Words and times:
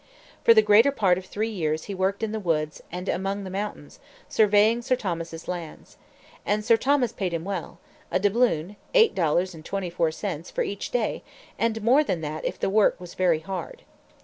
For 0.43 0.55
the 0.55 0.63
greater 0.63 0.91
part 0.91 1.19
of 1.19 1.25
three 1.27 1.51
years 1.51 1.83
he 1.83 1.93
worked 1.93 2.23
in 2.23 2.31
the 2.31 2.39
woods 2.39 2.81
and 2.91 3.07
among 3.07 3.43
the 3.43 3.51
mountains, 3.51 3.99
surveying 4.27 4.81
Sir 4.81 4.95
Thomas's 4.95 5.47
lands. 5.47 5.95
And 6.43 6.65
Sir 6.65 6.75
Thomas 6.75 7.11
paid 7.13 7.35
him 7.35 7.43
well 7.45 7.77
a 8.09 8.19
doubloon 8.19 8.77
($8.24) 8.95 10.51
for 10.51 10.63
each 10.63 10.89
day, 10.89 11.21
and 11.59 11.83
more 11.83 12.03
than 12.03 12.21
that 12.21 12.43
if 12.45 12.59
the 12.59 12.67
work 12.67 12.99
was 12.99 13.13
very 13.13 13.41
hard. 13.41 13.83